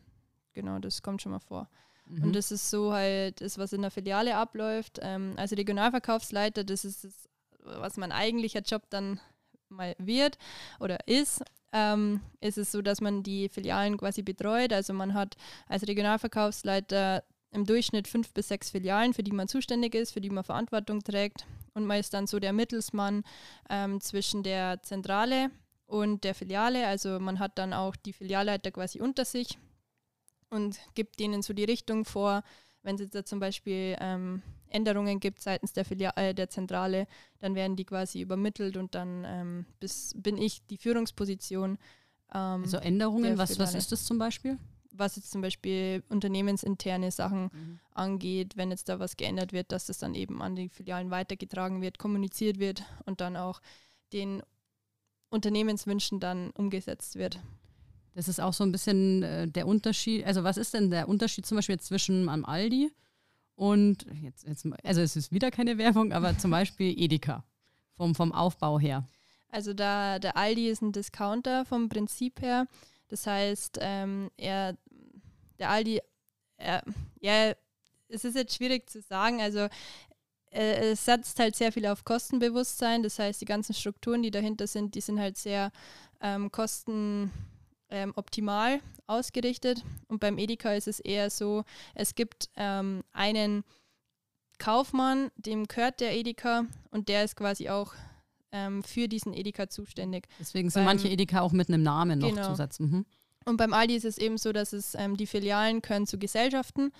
[0.52, 1.68] genau, das kommt schon mal vor.
[2.12, 2.24] Mhm.
[2.24, 4.98] Und das ist so halt, das, was in der Filiale abläuft.
[5.02, 7.28] Ähm, also Regionalverkaufsleiter, das ist das,
[7.60, 9.20] was mein eigentlicher Job dann
[9.68, 10.38] mal wird
[10.78, 11.42] oder ist.
[11.72, 14.72] Ähm, ist es so, dass man die Filialen quasi betreut.
[14.74, 19.94] Also man hat als Regionalverkaufsleiter im Durchschnitt fünf bis sechs Filialen, für die man zuständig
[19.94, 21.46] ist, für die man Verantwortung trägt.
[21.72, 23.24] Und man ist dann so der Mittelsmann
[23.70, 25.50] ähm, zwischen der Zentrale
[25.86, 26.86] und der Filiale.
[26.86, 29.58] Also man hat dann auch die Filialleiter quasi unter sich
[30.52, 32.44] und gibt denen so die Richtung vor.
[32.82, 37.06] Wenn es da zum Beispiel ähm, Änderungen gibt seitens der, Filiale, äh, der Zentrale,
[37.38, 41.78] dann werden die quasi übermittelt und dann ähm, bis, bin ich die Führungsposition.
[42.34, 44.58] Ähm, also Änderungen, was, was ist das zum Beispiel?
[44.94, 47.78] was jetzt zum Beispiel unternehmensinterne Sachen mhm.
[47.92, 51.80] angeht, wenn jetzt da was geändert wird, dass das dann eben an die Filialen weitergetragen
[51.80, 53.62] wird, kommuniziert wird und dann auch
[54.12, 54.42] den
[55.30, 57.40] Unternehmenswünschen dann umgesetzt wird.
[58.14, 60.24] Das ist auch so ein bisschen äh, der Unterschied.
[60.26, 62.90] Also was ist denn der Unterschied zum Beispiel zwischen am Aldi
[63.54, 67.44] und jetzt, jetzt also es ist wieder keine Werbung, aber zum Beispiel Edeka
[67.96, 69.06] vom, vom Aufbau her.
[69.48, 72.66] Also da der Aldi ist ein Discounter vom Prinzip her.
[73.08, 74.76] Das heißt, ähm, er,
[75.58, 76.00] der Aldi,
[76.56, 76.82] er,
[77.20, 77.52] ja,
[78.08, 79.40] es ist jetzt schwierig zu sagen.
[79.40, 79.68] Also
[80.50, 83.02] äh, es setzt halt sehr viel auf Kostenbewusstsein.
[83.02, 85.70] Das heißt, die ganzen Strukturen, die dahinter sind, die sind halt sehr
[86.22, 87.51] ähm, kostenoptimal
[87.92, 88.14] ähm,
[89.06, 89.84] ausgerichtet.
[90.08, 93.64] Und beim Edeka ist es eher so, es gibt ähm, einen
[94.58, 97.94] Kaufmann, dem gehört der Edeka und der ist quasi auch
[98.52, 100.28] ähm, für diesen Edeka zuständig.
[100.38, 102.48] Deswegen sind beim, manche Edeka auch mit einem Namen noch genau.
[102.48, 102.80] Zusatz.
[102.80, 103.04] Mhm.
[103.44, 106.92] Und beim Aldi ist es eben so, dass es ähm, die Filialen können zu Gesellschaften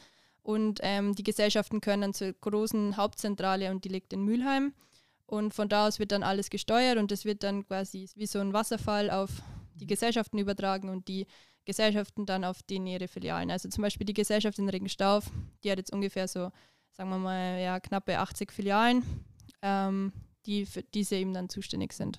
[0.42, 4.74] und ähm, die Gesellschaften können dann zur großen Hauptzentrale und die liegt in Mülheim.
[5.26, 8.40] Und von da aus wird dann alles gesteuert und es wird dann quasi wie so
[8.40, 9.31] ein Wasserfall auf
[9.83, 11.27] die Gesellschaften übertragen und die
[11.64, 13.51] Gesellschaften dann auf den ihre Filialen.
[13.51, 15.31] Also zum Beispiel die Gesellschaft in Regenstauf,
[15.62, 16.51] die hat jetzt ungefähr so,
[16.90, 19.05] sagen wir mal, ja, knappe 80 Filialen.
[19.62, 20.12] Ähm,
[20.47, 22.18] die für diese eben dann zuständig sind.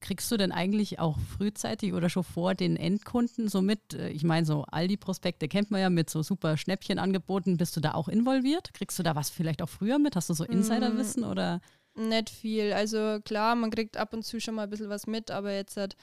[0.00, 3.94] Kriegst du denn eigentlich auch frühzeitig oder schon vor den Endkunden so mit?
[3.94, 7.56] Äh, ich meine, so Aldi-Prospekte kennt man ja mit so super Schnäppchenangeboten.
[7.56, 8.72] Bist du da auch involviert?
[8.74, 10.14] Kriegst du da was vielleicht auch früher mit?
[10.14, 11.60] Hast du so mm, Insiderwissen oder?
[11.96, 12.72] Nicht viel.
[12.72, 15.76] Also klar, man kriegt ab und zu schon mal ein bisschen was mit, aber jetzt
[15.76, 15.96] halt,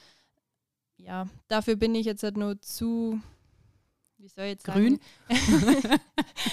[0.96, 3.20] ja, dafür bin ich jetzt halt nur zu
[4.18, 4.98] wie soll ich jetzt Grün?
[5.28, 6.00] sagen?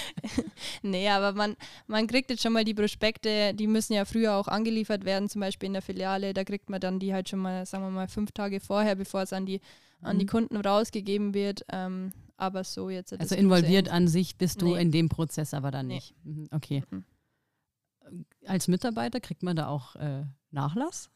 [0.82, 4.48] nee, aber man, man kriegt jetzt schon mal die Prospekte, die müssen ja früher auch
[4.48, 6.34] angeliefert werden, zum Beispiel in der Filiale.
[6.34, 9.22] Da kriegt man dann die halt schon mal, sagen wir mal, fünf Tage vorher, bevor
[9.22, 9.60] es an die,
[10.02, 10.30] an die mhm.
[10.30, 11.64] Kunden rausgegeben wird.
[11.70, 13.18] Ähm, aber so jetzt.
[13.18, 14.80] Also involviert an sich bist du nee.
[14.80, 16.14] in dem Prozess aber dann nicht.
[16.22, 16.32] Nee.
[16.32, 16.82] Mhm, okay.
[16.90, 17.04] Mhm.
[18.46, 20.24] Als Mitarbeiter kriegt man da auch äh,
[20.54, 21.10] Nachlass?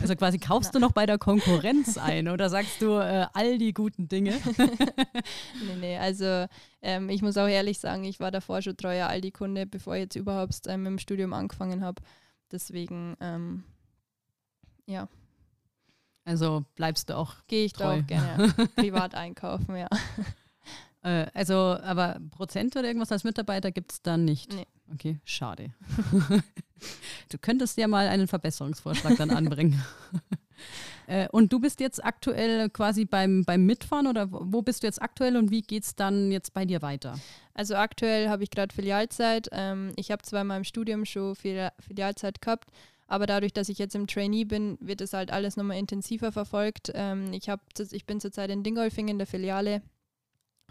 [0.00, 3.72] Also quasi kaufst du noch bei der Konkurrenz ein oder sagst du äh, all die
[3.72, 4.32] guten Dinge?
[4.56, 6.46] nee, nee, also
[6.82, 10.16] ähm, ich muss auch ehrlich sagen, ich war davor schon treuer Aldi-Kunde, bevor ich jetzt
[10.16, 12.02] überhaupt ähm, im Studium angefangen habe.
[12.52, 13.64] Deswegen, ähm,
[14.86, 15.08] ja.
[16.24, 17.34] Also bleibst du auch.
[17.46, 17.84] Gehe ich treu.
[17.84, 19.88] da auch gerne privat einkaufen, ja.
[21.02, 24.52] Äh, also, aber Prozent oder irgendwas als Mitarbeiter gibt es dann nicht.
[24.52, 24.66] Nee.
[24.92, 25.74] Okay, schade.
[27.34, 29.82] du könntest ja mal einen Verbesserungsvorschlag dann anbringen.
[31.08, 35.02] äh, und du bist jetzt aktuell quasi beim, beim Mitfahren oder wo bist du jetzt
[35.02, 37.18] aktuell und wie geht es dann jetzt bei dir weiter?
[37.52, 39.48] Also aktuell habe ich gerade Filialzeit.
[39.50, 42.70] Ähm, ich habe zwar in meinem Studium schon Filialzeit gehabt,
[43.08, 46.92] aber dadurch, dass ich jetzt im Trainee bin, wird es halt alles nochmal intensiver verfolgt.
[46.94, 49.82] Ähm, ich, hab, ich bin zurzeit in Dingolfing in der Filiale,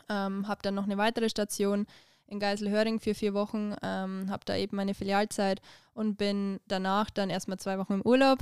[0.09, 1.87] ähm, habe dann noch eine weitere Station
[2.33, 5.61] in Geiselhöring für vier Wochen, ähm, habe da eben meine Filialzeit
[5.93, 8.39] und bin danach dann erstmal zwei Wochen im Urlaub.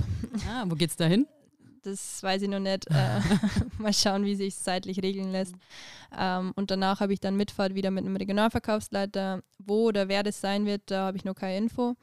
[0.48, 1.26] Ah, wo geht's da hin?
[1.82, 2.86] Das weiß ich noch nicht.
[2.90, 3.20] Äh,
[3.78, 5.54] mal schauen, wie sich zeitlich regeln lässt.
[6.16, 9.42] Ähm, und danach habe ich dann Mitfahrt wieder mit einem Regionalverkaufsleiter.
[9.58, 11.90] Wo oder wer das sein wird, da habe ich noch keine Info.
[11.90, 11.96] Mhm.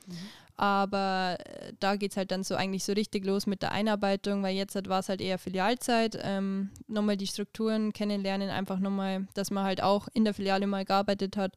[0.58, 4.44] Aber äh, da geht es halt dann so eigentlich so richtig los mit der Einarbeitung,
[4.44, 6.20] weil jetzt halt war es halt eher Filialzeit.
[6.22, 10.84] Ähm, nochmal die Strukturen kennenlernen, einfach nochmal, dass man halt auch in der Filiale mal
[10.84, 11.54] gearbeitet hat.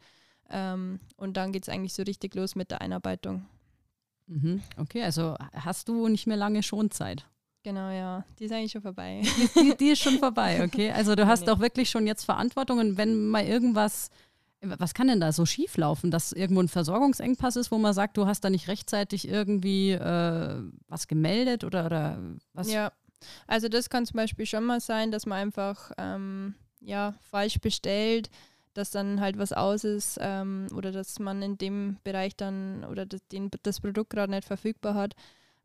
[0.52, 3.46] Ähm, und dann geht es eigentlich so richtig los mit der Einarbeitung.
[4.26, 4.62] Mhm.
[4.76, 7.26] Okay, also hast du nicht mehr lange Schonzeit?
[7.64, 8.24] Genau, ja.
[8.38, 9.22] Die ist eigentlich schon vorbei.
[9.56, 10.90] Die, die ist schon vorbei, okay.
[10.90, 11.46] Also du hast Nee.
[11.46, 14.10] doch wirklich schon jetzt Verantwortung und wenn mal irgendwas,
[14.60, 18.16] was kann denn da so schief laufen, dass irgendwo ein Versorgungsengpass ist, wo man sagt,
[18.16, 22.18] du hast da nicht rechtzeitig irgendwie äh, was gemeldet oder, oder
[22.52, 22.70] was?
[22.70, 22.92] Ja,
[23.46, 28.28] also das kann zum Beispiel schon mal sein, dass man einfach ähm, ja, falsch bestellt,
[28.74, 33.06] dass dann halt was aus ist ähm, oder dass man in dem Bereich dann oder
[33.06, 35.14] das, den, das Produkt gerade nicht verfügbar hat.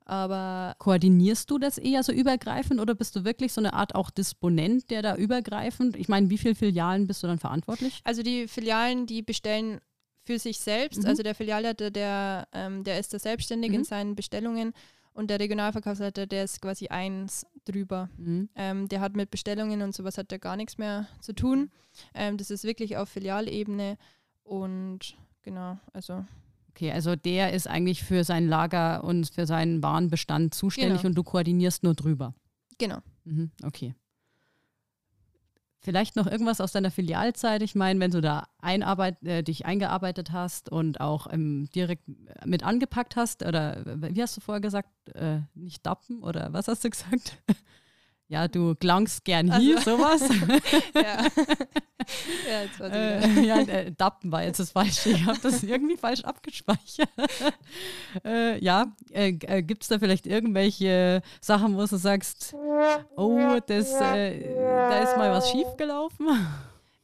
[0.05, 4.09] Aber Koordinierst du das eher so übergreifend oder bist du wirklich so eine Art auch
[4.09, 7.99] Disponent, der da übergreifend, ich meine, wie viele Filialen bist du dann verantwortlich?
[8.05, 9.81] also die Filialen, die bestellen
[10.23, 11.03] für sich selbst.
[11.03, 11.09] Mhm.
[11.09, 13.75] Also der Filialleiter, der, ähm, der ist da selbstständig Mhm.
[13.77, 14.73] in seinen Bestellungen
[15.17, 18.09] und der Regionalverkaufsleiter, der ist quasi eins drüber.
[18.17, 18.49] Mhm.
[18.55, 21.71] Ähm, der hat mit Bestellungen und sowas hat er gar nichts mehr zu tun.
[22.13, 23.97] Ähm, das ist wirklich auf Filialebene
[24.43, 26.23] und genau, also
[26.69, 31.09] Okay, also der ist eigentlich für sein Lager und für seinen Warenbestand zuständig Genau.
[31.09, 32.35] und du koordinierst nur drüber.
[32.77, 32.99] genau.
[33.25, 33.95] Mhm, okay.
[35.79, 37.61] Vielleicht noch irgendwas aus deiner Filialzeit.
[37.61, 42.03] Ich meine, wenn du da einarbeit, äh, dich eingearbeitet hast und auch ähm, direkt
[42.45, 46.67] mit angepackt hast, oder äh, wie hast du vorher gesagt, äh, nicht dappen oder was
[46.67, 47.37] hast du gesagt?
[48.29, 50.21] ja, du klangst gern hier, sowas.
[50.93, 51.25] ja.
[52.49, 52.93] ja, jetzt wieder.
[52.93, 55.11] äh, ja, äh, dappen war jetzt das Falsche.
[55.11, 57.09] Ich habe das irgendwie falsch abgespeichert.
[58.25, 62.53] äh, ja, äh, äh, gibt es da vielleicht irgendwelche Sachen, wo du sagst,
[63.15, 66.27] oh, das, äh, da ist mal was schiefgelaufen?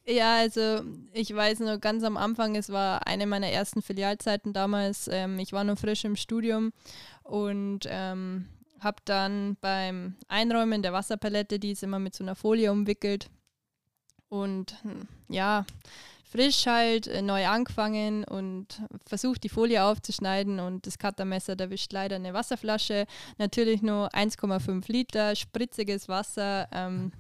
[0.06, 0.82] Ja, also
[1.14, 5.10] ich weiß nur ganz am Anfang, es war eine meiner ersten Filialzeiten damals.
[5.10, 6.74] Ähm, ich war noch frisch im Studium
[7.24, 8.50] und ähm,
[8.84, 13.30] habe dann beim Einräumen der Wasserpalette, die ist immer mit so einer Folie umwickelt
[14.30, 15.66] und hm, ja,
[16.34, 22.16] frisch halt äh, neu angefangen und versucht die Folie aufzuschneiden und das Cuttermesser erwischt leider
[22.16, 23.06] eine Wasserflasche.
[23.38, 26.68] Natürlich nur 1,5 Liter, spritziges Wasser.
[26.72, 27.12] Ähm,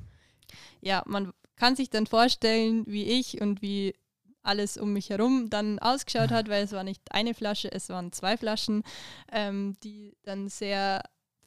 [0.82, 3.94] ja, man kann sich dann vorstellen, wie ich und wie
[4.42, 8.12] alles um mich herum dann ausgeschaut hat, weil es war nicht eine Flasche, es waren
[8.12, 8.84] zwei Flaschen,
[9.32, 11.04] ähm, die dann sehr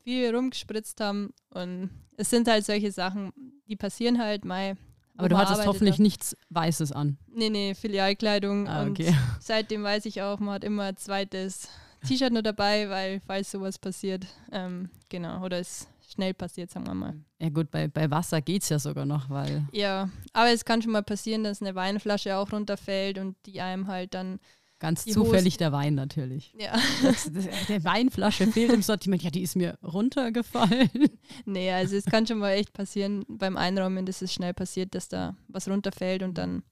[0.07, 1.35] viel rumgespritzt haben.
[1.51, 3.33] Und es sind halt solche Sachen,
[3.67, 6.03] die passieren halt wo Aber du hattest hoffentlich da.
[6.03, 7.17] nichts Weißes an.
[7.27, 8.69] Nee, nee, Filialkleidung.
[8.69, 9.13] Ah, und okay.
[9.41, 11.69] seitdem weiß ich auch, man hat immer ein zweites
[12.07, 16.95] T-Shirt nur dabei, weil falls sowas passiert, ähm, genau, oder es schnell passiert, sagen wir
[16.95, 17.15] mal.
[17.41, 20.83] Ja gut, bei, bei Wasser geht es ja sogar noch, weil Ja, aber es kann
[20.83, 24.39] schon mal passieren, dass eine Weinflasche auch runterfällt und die einem halt dann,
[24.79, 26.55] ganz Die zufällig der Wein natürlich.
[26.59, 29.23] ja, Das, das, der Weinflasche fehlt im Sortiment.
[29.23, 30.91] Ja, die ist mir runtergefallen.
[31.45, 35.09] nee, also es kann schon mal echt passieren beim Einräumen, dass es schnell passiert, dass
[35.09, 36.63] da was runterfällt und dann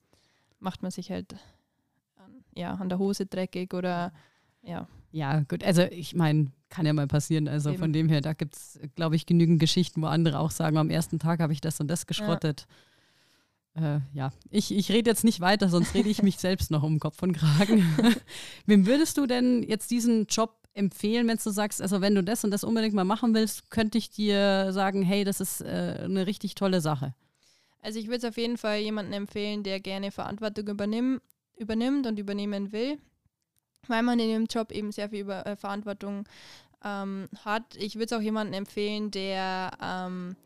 [0.60, 1.34] macht man sich halt
[2.16, 4.12] an, ja, an der Hose dreckig oder
[4.62, 7.48] ja, Ja, gut, also ich meine, kann ja mal passieren.
[7.48, 7.78] Also Eben.
[7.78, 10.90] von dem her, da gibt es, glaube ich, genügend Geschichten, wo andere auch sagen, am
[10.90, 12.66] ersten Tag habe ich das und das geschrottet.
[12.68, 12.76] Ja,
[13.76, 14.30] äh, ja.
[14.50, 17.32] ich, ich rede jetzt nicht weiter, sonst rede ich mich selbst noch um Kopf und
[17.32, 17.84] Kragen.
[18.66, 22.44] Wem würdest du denn jetzt diesen Job empfehlen, wenn du sagst, also wenn du das
[22.44, 26.26] und das unbedingt mal machen willst, könnte ich dir sagen, hey, das ist äh, eine
[26.26, 27.14] richtig tolle Sache.
[27.80, 31.20] Also ich würde es auf jeden Fall jemandem empfehlen, der gerne Verantwortung übernimm,
[31.56, 32.98] übernimmt und übernehmen will,
[33.88, 36.26] weil man in dem Job eben sehr viel über, äh, Verantwortung
[36.84, 37.76] ähm, hat.
[37.76, 40.36] Ich würde es auch jemandem empfehlen, der ähm,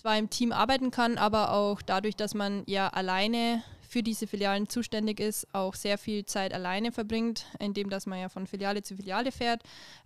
[0.00, 4.68] zwar im Team arbeiten kann, aber auch dadurch, dass man ja alleine für diese Filialen
[4.68, 8.96] zuständig ist, auch sehr viel Zeit alleine verbringt, indem dass man ja von Filiale zu
[8.96, 9.62] Filiale fährt.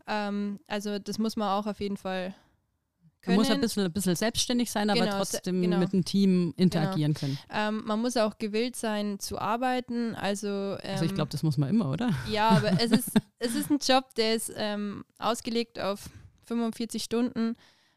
[0.06, 2.36] Ähm, also das muss man auch auf jeden Fall Man
[3.22, 3.36] können.
[3.36, 5.78] muss ein bisschen, ein bisschen selbstständig sein, aber Genau, se- trotzdem genau.
[5.78, 7.38] mit dem Team interagieren können.
[7.52, 10.14] Ähm, man muss auch gewillt sein zu arbeiten.
[10.14, 12.10] Also, ähm, Also ich glaube, das muss man immer, oder?
[12.30, 16.08] ja, aber es ist, es ist ein Job, der ist ähm, ausgelegt auf
[16.46, 17.54] 45 Stunden,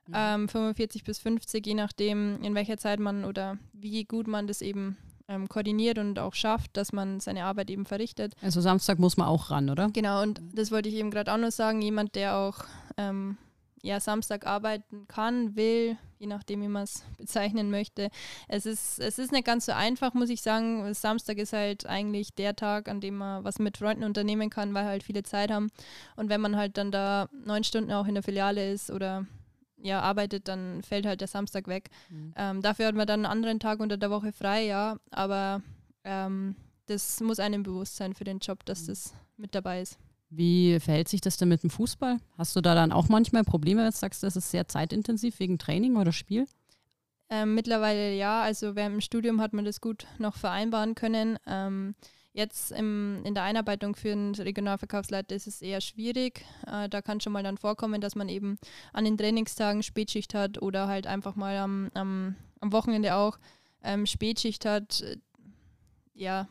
[0.08, 0.13] Mhm.
[0.15, 4.62] ähm, 45 bis 50, je nachdem, in welcher Zeit man oder wie gut man das
[4.62, 8.34] eben ähm, koordiniert und auch schafft, dass man seine Arbeit eben verrichtet.
[8.41, 9.89] Also Samstag muss man auch ran, oder?
[9.91, 12.60] Genau, und das wollte ich eben gerade auch noch sagen, jemand, der auch
[12.98, 13.38] ähm,
[13.82, 18.10] ja, Samstag arbeiten kann, will, je nachdem, wie man es bezeichnen möchte.
[18.48, 20.93] Es ist, es ist nicht ganz so einfach, muss ich sagen.
[20.93, 24.86] Samstag ist halt eigentlich der Tag, an dem man was mit Freunden unternehmen kann, weil
[24.86, 25.70] halt viele Zeit haben.
[26.15, 29.26] Und wenn man halt dann da neun Stunden auch in der Filiale ist oder
[29.81, 31.89] ja, arbeitet, dann fällt halt der Samstag weg.
[32.09, 32.33] Mhm.
[32.35, 35.61] Ähm, dafür hat man dann einen anderen Tag unter der Woche frei, ja, aber
[36.03, 36.55] ähm,
[36.87, 39.97] das muss einem bewusst sein für den Job, dass das mit dabei ist.
[40.29, 42.17] Wie verhält sich das denn mit dem Fußball?
[42.37, 45.57] Hast du da dann auch manchmal Probleme, wenn du sagst, das ist sehr zeitintensiv wegen
[45.57, 46.47] Training oder Spiel?
[47.29, 51.37] Ähm, mittlerweile ja, also während dem Studium hat man das gut noch vereinbaren können.
[51.45, 51.95] Ähm,
[52.38, 56.45] Jetzt im, in der Einarbeitung für einen Regionalverkaufsleiter ist es eher schwierig.
[56.67, 58.60] Äh, da kann schon mal dann vorkommen, dass man eben
[58.93, 63.39] an den Trainingstagen Spätschicht hat oder halt einfach mal am, am, am Wochenende auch
[63.84, 65.04] ähm, Spätschicht hat.
[66.13, 66.47] Ja,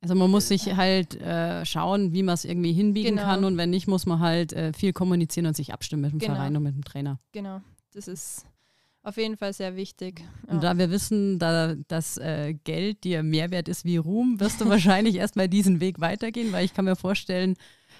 [0.00, 3.22] also man muss sich halt äh, schauen, wie man es irgendwie hinbiegen Genau.
[3.28, 6.18] kann und wenn nicht, muss man halt äh, viel kommunizieren und sich abstimmen mit dem
[6.18, 6.34] Genau.
[6.34, 7.20] Verein und mit dem Trainer.
[7.32, 7.60] genau.
[7.94, 8.46] Das ist
[9.08, 10.20] auf jeden Fall sehr wichtig.
[10.46, 10.52] Ja.
[10.54, 14.60] Und da wir wissen, da das äh, Geld dir mehr wert ist wie Ruhm, wirst
[14.60, 17.56] du wahrscheinlich erstmal diesen Weg weitergehen, weil ich kann mir vorstellen,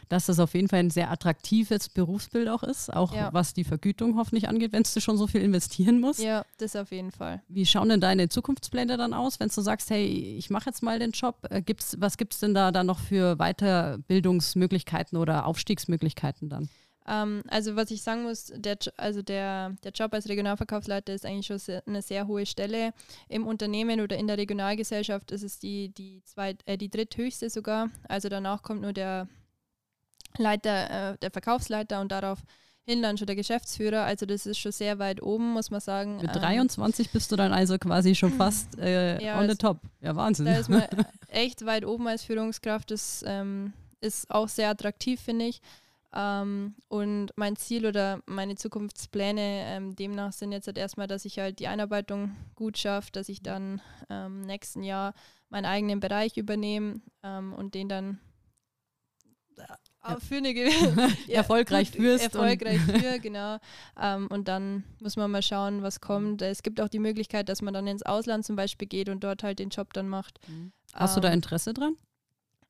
[0.08, 3.30] dass das auf jeden Fall ein sehr attraktives Berufsbild auch ist, auch Ja.
[3.32, 6.20] was die Vergütung hoffentlich angeht, wenn du schon so viel investieren musst.
[6.20, 7.42] ja, das auf jeden Fall.
[7.48, 10.06] Wie schauen denn deine Zukunftspläne dann aus, wenn du sagst, hey,
[10.38, 11.46] ich mache jetzt mal den Job?
[11.50, 16.68] Äh, Gibt's, was gibt es denn da dann noch für Weiterbildungsmöglichkeiten oder Aufstiegsmöglichkeiten dann?
[17.08, 21.46] Ähm, also was ich sagen muss, der, also der, der Job als Regionalverkaufsleiter ist eigentlich
[21.46, 22.92] schon sehr, eine sehr hohe Stelle.
[23.28, 27.88] Im Unternehmen oder in der Regionalgesellschaft ist es die, die, zweit, äh, die dritthöchste sogar.
[28.08, 29.26] Also danach kommt nur der
[30.36, 32.38] Leiter, äh, der Verkaufsleiter und darauf
[32.84, 34.04] hin dann schon der Geschäftsführer.
[34.04, 36.16] Also das ist schon sehr weit oben, muss man sagen.
[36.16, 39.58] Mit Ähm, 23 bist du dann also quasi schon fast äh, Ja, on the es-
[39.58, 39.80] top.
[40.00, 40.46] Ja, Wahnsinn.
[40.46, 40.82] Da ist man
[41.28, 42.90] echt weit oben als Führungskraft.
[42.90, 45.60] Das ähm, ist auch sehr attraktiv, finde ich.
[46.14, 51.38] Ähm, und mein Ziel oder meine Zukunftspläne ähm, demnach sind jetzt halt erstmal, dass ich
[51.38, 55.12] halt die Einarbeitung gut schaffe, dass ich dann ähm, nächsten Jahr
[55.50, 58.20] meinen eigenen Bereich übernehme ähm, und den dann
[60.04, 60.70] äh, für eine ge-
[61.26, 63.58] ja, Erfolgreich führst Erfolgreich für, genau.
[64.00, 66.40] Ähm, und dann muss man mal schauen, was kommt.
[66.42, 69.42] Es gibt auch die Möglichkeit, dass man dann ins Ausland zum Beispiel geht und dort
[69.42, 70.38] halt den Job dann macht.
[70.94, 71.96] Hast du da Ähm, Interesse dran?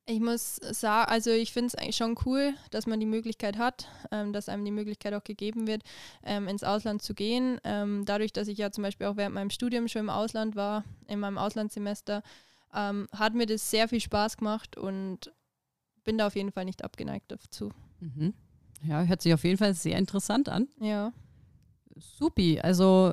[0.08, 3.88] Ich muss sagen, also ich finde es eigentlich schon cool, dass man die Möglichkeit hat,
[4.10, 5.82] ähm, dass einem die Möglichkeit auch gegeben wird,
[6.24, 7.60] ähm, ins Ausland zu gehen.
[7.62, 10.84] Ähm, dadurch, dass ich ja zum Beispiel auch während meinem Studium schon im Ausland war,
[11.06, 12.22] in meinem Auslandssemester,
[12.74, 15.30] ähm, hat mir das sehr viel Spaß gemacht und
[16.04, 17.70] bin da auf jeden Fall nicht abgeneigt dazu.
[18.00, 18.32] Mhm.
[18.82, 20.68] Ja, hört sich auf jeden Fall sehr interessant an.
[20.80, 21.12] Ja,
[21.96, 22.60] Supi.
[22.60, 23.12] Also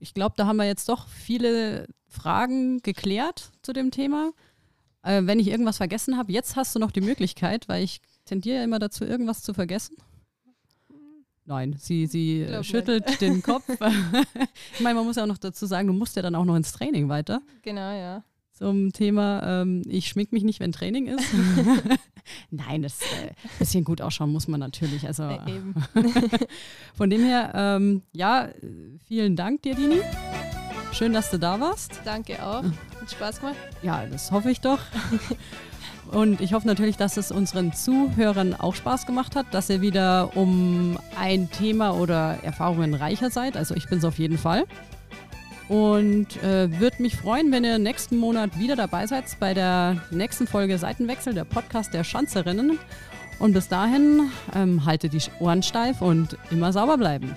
[0.00, 4.32] ich glaube, da haben wir jetzt doch viele Fragen geklärt zu dem Thema.
[5.08, 8.58] Äh, wenn ich irgendwas vergessen habe, jetzt hast du noch die Möglichkeit, weil ich tendiere
[8.58, 9.96] ja immer dazu, irgendwas zu vergessen.
[11.46, 12.70] Nein, sie, sie Glaub äh, nicht.
[12.70, 13.64] schüttelt den Kopf.
[14.74, 16.56] ich meine, man muss ja auch noch dazu sagen, du musst ja dann auch noch
[16.56, 17.40] ins Training weiter.
[17.62, 18.22] genau, ja.
[18.52, 21.24] Zum Thema, ähm, ich schmink mich nicht, wenn Training ist.
[22.50, 25.06] Nein, das äh, bisschen gut ausschauen muss man natürlich.
[25.06, 25.60] Also Äh,
[26.94, 28.48] von dem her, ähm, ja,
[29.06, 30.00] vielen Dank dir, Dini.
[30.98, 32.00] Schön, dass du da warst.
[32.04, 32.64] Danke auch.
[32.64, 33.54] Hat Spaß gemacht.
[33.82, 34.80] Ja, das hoffe ich doch.
[36.10, 40.36] Und ich hoffe natürlich, dass es unseren Zuhörern auch Spaß gemacht hat, dass ihr wieder
[40.36, 43.56] um ein Thema oder Erfahrungen reicher seid.
[43.56, 44.64] Also ich bin es auf jeden Fall.
[45.68, 50.48] Und äh, würde mich freuen, wenn ihr nächsten Monat wieder dabei seid bei der nächsten
[50.48, 52.76] Folge Seitenwechsel, der Podcast der Schanzerinnen.
[53.38, 57.36] Und bis dahin ähm, haltet die Ohren steif und immer sauber bleiben.